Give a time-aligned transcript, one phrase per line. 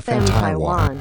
[0.00, 0.96] FM Taiwan。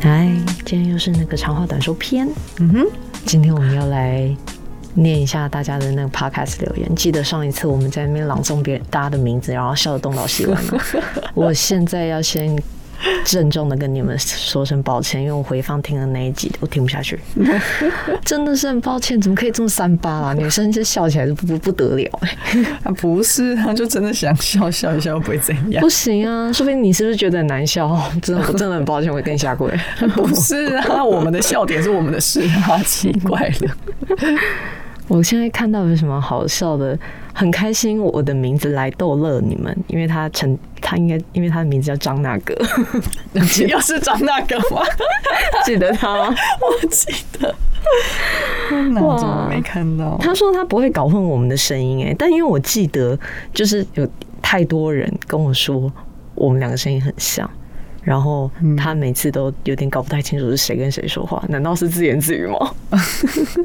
[0.00, 0.30] 嗨，
[0.64, 2.26] 今天又是那个长话短说篇。
[2.60, 2.86] 嗯哼，
[3.26, 4.34] 今天我们要来
[4.94, 6.94] 念一下大家的那个 podcast 留言。
[6.94, 10.80] 记得上一次我们在那边朗诵别人大家的名字，然后笑得东倒西歪吗？
[11.34, 12.56] 我现在要先
[13.24, 17.18] 郑重的跟你们说声抱歉，因为我回放听了那一集，我听不下去，
[18.24, 19.20] 真的是很抱歉。
[19.20, 20.34] 怎么可以这么三八啊？
[20.34, 22.36] 女生就笑起来就不不不得了哎、
[22.84, 25.88] 啊不是啊，就真的想笑笑一笑，又不会怎样不。
[25.88, 26.52] 行啊！
[26.52, 27.88] 说不定你是不是觉得很难笑？
[28.22, 29.68] 真的，我真的很抱歉，我跟你下跪。
[30.14, 33.76] 不是啊，我们的笑点是我们的事啊，奇怪了。
[35.08, 36.98] 我现在看到有什么好笑的，
[37.36, 38.02] 很开心。
[38.02, 42.54] 我的名字来逗乐你们，因为他成他应该因为他的名字叫张大哥，
[43.68, 44.82] 又是张那个吗？
[45.66, 46.34] 记得他吗？
[46.60, 47.54] 我记得。
[48.90, 50.16] 那我怎么没看到？
[50.20, 53.16] 他说他不会搞混我们的声音，哎，但因为我记得
[53.52, 54.08] 就是有
[54.40, 55.92] 太多人跟我说
[56.34, 57.48] 我们两个声音很像。
[58.02, 62.56] 然后他每次都有点搞不太清楚是谁跟谁说话，难道是自言自语吗？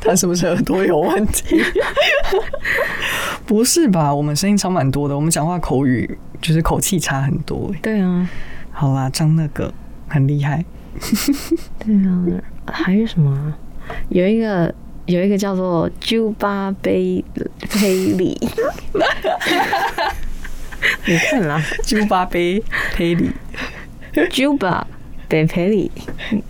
[0.00, 1.62] 他是不是耳朵有问题？
[3.52, 4.14] 不是吧？
[4.14, 7.78] 我们声音差蛮多的，我们讲话口语就是口气差很多、欸。
[7.82, 8.26] 对啊，
[8.70, 9.70] 好啦，张那个
[10.08, 10.64] 很厉害。
[11.78, 12.24] 对啊，
[12.64, 13.54] 还有什么啊？
[14.08, 17.22] 有一个有一个叫做朱巴贝
[17.60, 18.34] 佩里，
[21.04, 22.62] 你看啦，猪八杯
[22.94, 23.30] 佩里，
[24.30, 24.86] 朱巴
[25.28, 25.90] 贝佩里，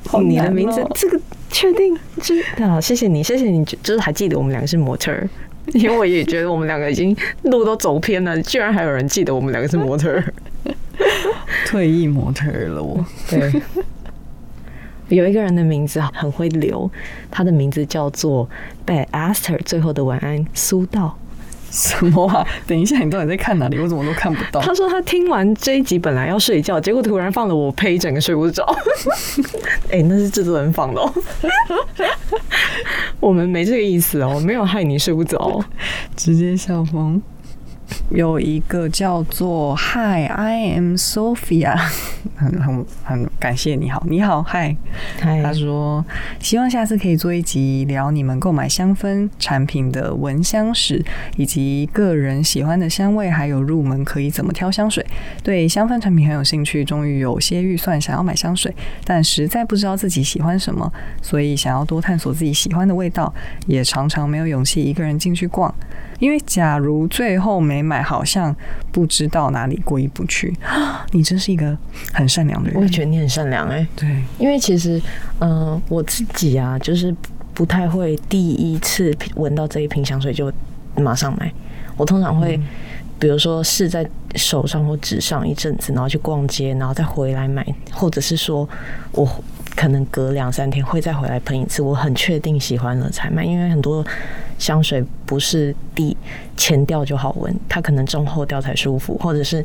[0.06, 1.98] 好难你的名字哦这个确定？
[2.22, 5.28] 真的啊，谢谢你，谢谢你，就是还记得我们两个是模特儿。
[5.74, 10.34] 因为我也觉得我们两个已经路都走偏了，居然还有人记得我们两个是模特儿。
[11.66, 13.04] 退役模特儿了我。
[13.30, 13.52] 对，
[15.08, 16.90] 有一个人的名字很会留，
[17.30, 18.48] 他的名字叫做
[18.86, 21.16] Bad Aster 最后的晚安苏道。
[21.72, 22.46] 什么啊？
[22.66, 23.78] 等一下，你到底在看哪里？
[23.80, 24.60] 我怎么都看不到。
[24.60, 28.62] 他说他听完这一集本来要睡觉，结果突然放了我呸，整个睡不着。
[29.90, 31.12] 哎、那是制作人放的、哦，
[33.18, 35.64] 我们没这个意思哦，没有害你睡不着哦。
[36.14, 37.20] 直接笑疯。
[38.10, 41.78] 有一个叫做 Hi I am Sophia，
[42.36, 44.76] 很很很感谢你好，你好，Hi。
[45.20, 46.04] 嗨他说
[46.38, 51.04] 希望下次可以做一集聊你们购买香氛产品的闻香史，
[51.36, 55.04] 以及个人喜欢的香味，还有入门可以怎么挑香水。
[55.42, 60.90] 对香氛产品很有兴趣，终于有些预算想要买香水，但实在不知道自己喜欢什么，
[61.20, 63.32] 所以想要多探索自己喜欢的味道，
[63.66, 65.72] 也常常没有勇气一个人进去逛。
[66.18, 68.54] 因为假如最后没买，好像
[68.92, 70.56] 不知道哪里过意不去。
[71.10, 71.76] 你真是一个
[72.12, 72.78] 很善良的人。
[72.78, 74.08] 我也觉得你很善良哎、对，
[74.38, 75.00] 因为其实，
[75.40, 77.14] 嗯、我自己啊，就是
[77.54, 80.52] 不太会第一次闻到这一瓶香水就
[80.96, 81.52] 马上买。
[81.96, 82.58] 我通常会，
[83.18, 88.68] 比如说试在手上或纸上一阵子，然后去逛街，然后再回来买，或者是说
[89.12, 89.28] 我
[89.74, 93.44] 可能隔两三天会再回来喷一次，我很确定喜欢了才买。
[93.44, 94.04] 因为很多
[94.58, 96.16] 香水不是第
[96.56, 99.64] 前调就好闻，它可能中后调才舒服，或者是。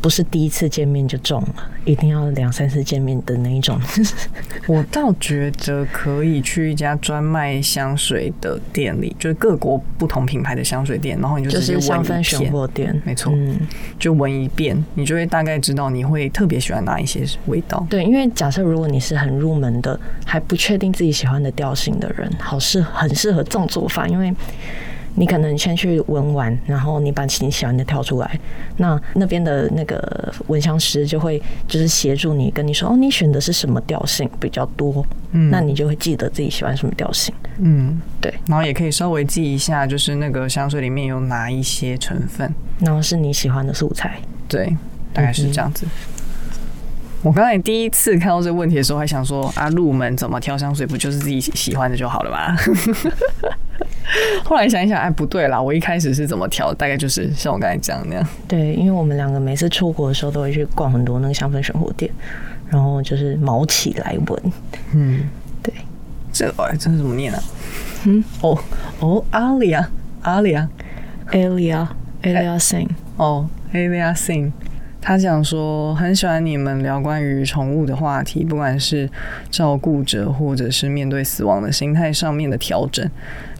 [0.00, 3.80] 不是第一次见面就中了，一定要两三次见面的那一种。
[4.66, 13.58] 我倒觉得可以去一家专卖香水的店里，就是各国不同品牌的香水店，然后你就就直接闻一遍，没错嗯，
[13.98, 17.86] 就闻一遍，你就会大概知道你会特别喜欢哪一些味道。
[17.88, 24.32] 对，因为假设如果你是很入门的，还不确定自己喜欢的调性的人，好适很适合这种做法，因为
[25.18, 28.38] 你可能先去闻完，然后你把你喜欢的挑出来，
[28.76, 37.34] 那那边的那个闻香师就会就是协助你，跟你说哦，你选的是什么调性比较多，嗯那你就会记得自己喜欢什么调性。
[37.58, 42.54] 嗯，对，然后也可以稍微记一下，就是那个香水里面有哪一些成分。
[42.78, 44.18] 然后是你喜欢的素材。
[44.46, 44.76] 对，
[45.14, 45.86] 大概是这样子。
[47.22, 52.54] 我刚才第一次看到这个问题的时候，还想说啊，入门怎么挑香水，不就是自己喜欢的就好了吗？
[54.44, 58.28] 后来想一想，哎，不对啦，我一开始是怎么调，大概就是像我刚才讲的那样。
[58.46, 62.10] 对，因为我们两个每次出国的时候都会去逛很多那个香氛生活店，
[62.68, 64.52] 然后就是毛起来闻。
[64.94, 65.28] 嗯，
[65.62, 65.74] 对，
[66.32, 67.42] 这哎，这是怎么念啊？
[68.04, 68.58] 嗯哦
[69.00, 69.90] 哦，阿里啊，
[70.22, 70.70] 阿里啊
[71.32, 74.52] ，Alia，Alia Singh，哦，Alia Singh，
[75.00, 79.10] 他讲说很喜欢你们聊关于宠物的话题，不管是
[79.50, 83.10] 照顾者或者是面对死亡的心态上面的调整。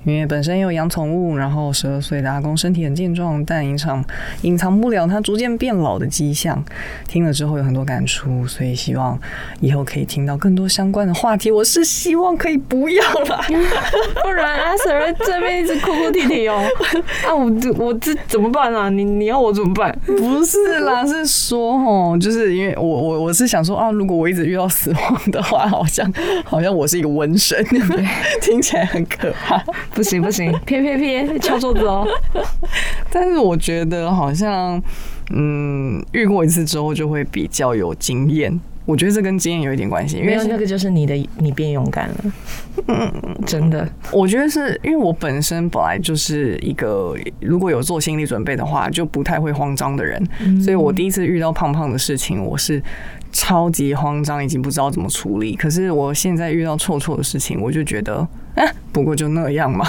[0.06, 4.02] 因为本身也有养宠物，然后十二岁的阿公身体很健壮，但隐藏
[4.42, 6.64] 隐藏不了他逐渐变老的迹象。
[7.08, 9.18] 听了之后有很多感触，所以希望
[9.60, 11.50] 以后可以听到更多相关的话题。
[11.50, 13.44] 我是希望可以不要啦，
[14.22, 16.62] 不然阿 Sir 这边一直哭哭啼啼哦。
[17.26, 18.88] 啊，我这我这怎么办啊？
[18.88, 19.92] 你你要我怎么办？
[20.06, 26.10] 不是啦，是说哦，就是因为我我我是想说啊，如果我一直遇到死亡的话，好像
[26.44, 27.64] 好像我是一个瘟神，
[28.40, 29.60] 听起来很可怕。
[29.96, 32.06] 不行不行，撇撇撇，敲桌子哦。
[33.10, 34.80] 但是我觉得好像，
[35.30, 38.60] 嗯，遇过一次之后就会比较有经验。
[38.84, 42.16] 我觉得这跟经验有一点关系，因为那个就是你的，你变勇敢了。
[42.86, 43.12] 嗯，
[43.44, 50.22] 真的，我觉得是因为我本身本来就是一个如果有做心理准备的话，就不太会慌张的人，
[50.62, 52.80] 所以我第一次遇到胖胖的事情，我是
[53.32, 55.56] 超级慌张，已经不知道怎么处理。
[55.56, 58.24] 可是我现在遇到臭臭的事情，我就觉得，
[58.56, 59.86] 啊， 不过就那样嘛，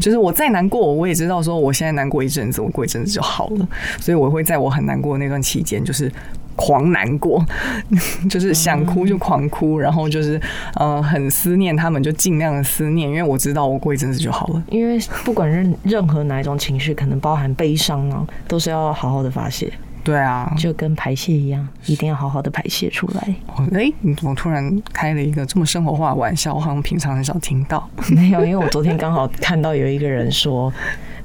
[0.00, 3.68] 就是我再难过，我也知道说我现在难过一阵子，我过一阵子就好了，
[4.00, 6.10] 所以我会在我很难过那段期间，就是。
[6.56, 7.44] 狂难过，
[8.30, 10.40] 就是想哭就狂哭，然后就是
[10.76, 14.62] 呃很思念他们，就尽量的思念，因为我知道我过一阵子就好了。
[14.70, 19.68] 因为不管任任何哪一种情绪，可能包含悲伤啊，都是要好好的发泄。
[20.04, 23.34] 对啊，就跟排泄一样，一定要好好的排泄出来。
[23.72, 26.54] 哎，你怎么突然开了一个这么生活化的玩笑？
[26.54, 27.88] 我好像平常很少听到。
[28.14, 30.72] 没有，因为我昨天刚好看到有一个人说。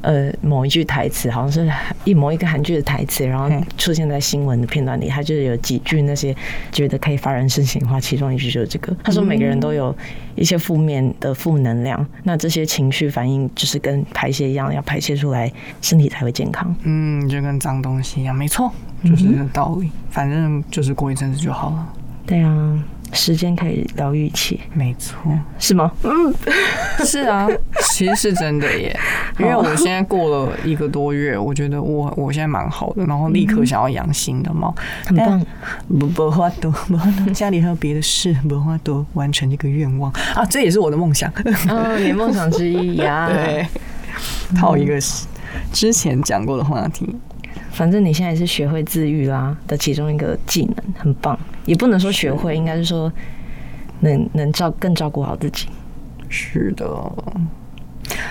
[0.02, 1.72] 呃，某一句台词好像是
[2.04, 6.36] 一某一个韩剧的台词，然后出现在新闻的片段里，他就是有几句那些
[6.72, 8.96] 觉得可以发人深省的话，其中一句就是这个。
[9.04, 9.96] 他说每个人都有
[10.36, 15.52] 一些负面的负能量，那这些情绪反应就是跟排泄一样，要排泄出来，
[15.82, 16.74] 身体才会健康。
[16.84, 18.72] 嗯，就跟脏东西一样，没错，
[19.04, 19.92] 就是这个道理。
[20.10, 21.94] 反正就是过一阵子就好了。
[22.26, 22.84] 对啊。
[23.14, 25.16] 时间可以疗愈一切，没错，
[25.58, 25.92] 是吗？
[26.04, 26.34] 嗯，
[27.06, 27.48] 是啊，
[27.92, 28.98] 其实是真的耶。
[29.40, 34.74] 因为我现在过了一个多月，我觉得我我现在蛮好的，然后立刻想要养新的猫，
[35.06, 35.46] 很棒。
[35.88, 41.32] 不不花多，不花多，家里还有别的事，不花多完成这个愿望啊，这也是我的梦想。
[41.68, 43.28] 嗯，你梦想之一呀。
[43.34, 43.68] 对，
[44.56, 45.00] 套一个
[45.72, 47.16] 之前讲过的话题。
[47.72, 51.38] 反正你现在是学会自愈啦的其中一个技能，很棒。
[51.66, 53.12] 也不能说学会，应该是说
[54.02, 55.68] 能能照更照顾好自己。
[56.28, 56.86] 是的。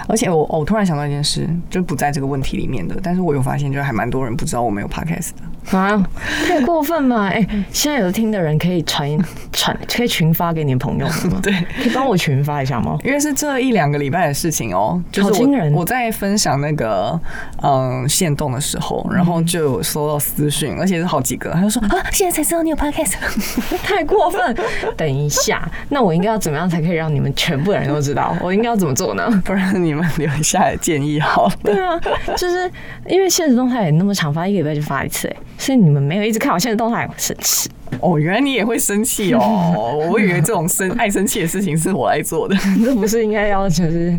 [0.08, 6.02] 而且我我突然想到一件事，就不在这个问题里面的，但是我有发现，就还蛮多人不知道我们有 podcast 的啊，
[6.46, 7.28] 太过分了！
[7.28, 9.06] 哎，现在有听的人可以传
[9.52, 11.38] 传，可以群发给你的朋友吗？
[11.42, 11.52] 对，
[11.82, 12.96] 可以帮我群发一下吗？
[13.04, 15.72] 因为是这一两个礼拜的事情哦，好惊人！
[15.74, 17.20] 我在分享那个
[17.62, 23.14] 嗯线动的时候，然后就有收到私讯，而且是好几个，他就说啊，现在才知道你有 podcast，
[23.84, 24.56] 太过分！
[24.96, 28.34] 等一下，那我应该要怎么样才可以让你们全部的人都知道？
[28.40, 29.28] 我应该要怎么做呢？
[29.44, 29.67] 不然。
[29.74, 31.50] 你们留下建议好。
[31.62, 31.98] 对啊，
[32.36, 32.70] 就是
[33.06, 37.70] 因为现实动态也那么长，发一个礼拜就发一次，哎，所以你们没有一直看我现实动态，生气。
[38.00, 42.54] 哦，原来你也会生气哦，我以为这种生爱生气的事情是我来做的，
[42.84, 44.18] 这不是应该要就是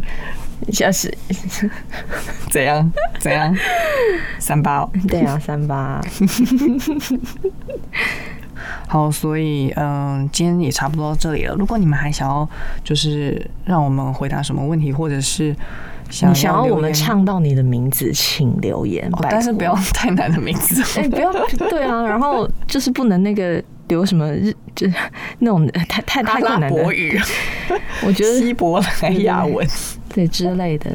[0.72, 1.14] 下是
[2.50, 3.56] 怎样怎样
[4.40, 4.90] 三八？
[5.08, 6.02] 对啊，三八。
[8.92, 11.54] 好，所以嗯，今天也差不多到这里了。
[11.54, 12.50] 如果你们还想要，
[12.84, 15.56] 就是让我们回答什么问题，或者是
[16.10, 19.08] 想想要我们唱到你的名字，请留言。
[19.30, 21.32] 但是不要 太难的名字，哎，不要
[21.70, 22.02] 对啊。
[22.02, 24.96] 然后就是不能那个留什么日，就是
[25.38, 27.16] 那种太太太困难的语，
[28.04, 29.68] 我觉得希伯来亚文
[30.12, 30.90] 对之类的，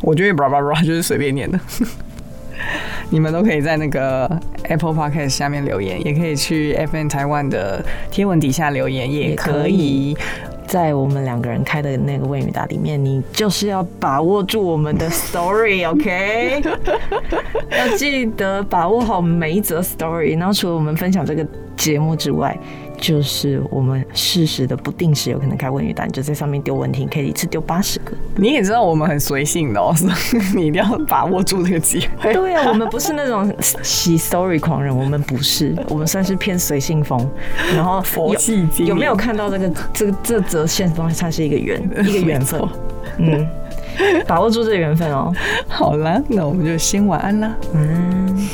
[0.00, 1.60] 我觉得叭叭叭就是随便念的。
[3.14, 4.28] 你们都可以在那个
[4.64, 7.80] Apple Podcast 下面留言，也可以去 FN 台湾的
[8.10, 10.16] 贴文底下留言，也可以
[10.66, 16.60] 在我们两个人开的那个问语答里面，你就是要把握住我们的 story，OK？
[17.70, 22.58] 要记得把握好每一则 story，然后除了我们分享这个节目之外。
[23.04, 28.12] 就是我们适时的不定时有可能开问语单，就在上面丢问题，可以一次丢八十个。
[28.36, 30.08] 你也知道我们很随性的哦， 所
[30.40, 32.32] 以你一定要把握住这个机会。
[32.32, 37.28] 对啊，我们不是那种洗 story 狂人，我们不是，我们算是偏随性风。
[37.76, 42.58] 然后佛系有没有看到这个这个这则线方它是一个缘一个 缘分？
[43.18, 43.46] 嗯，
[44.26, 45.30] 把握住这个缘分哦。
[45.68, 47.54] 好了，那我们就先晚安啦。
[47.74, 48.48] 嗯。